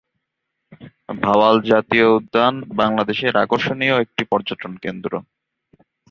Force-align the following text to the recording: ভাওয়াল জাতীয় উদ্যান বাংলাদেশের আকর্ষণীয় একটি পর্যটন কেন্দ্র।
ভাওয়াল 1.21 1.55
জাতীয় 1.71 2.07
উদ্যান 2.17 2.53
বাংলাদেশের 2.75 3.33
আকর্ষণীয় 3.37 3.95
একটি 3.99 4.23
পর্যটন 4.25 4.71
কেন্দ্র। 4.77 5.11